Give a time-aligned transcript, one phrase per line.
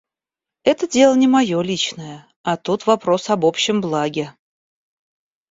[0.63, 4.33] Это дело не мое личное, а тут вопрос об общем благе.